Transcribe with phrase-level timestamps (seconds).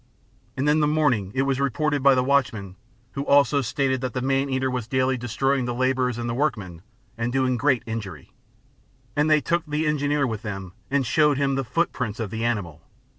[0.57, 2.75] And in the morning it was reported by the watchman,
[3.11, 6.81] who also stated that the man eater was daily destroying the labourers and workmen,
[7.19, 8.31] and doing great injury;
[9.15, 12.81] And they took the Engineer with them and showed him the footprints of the animal.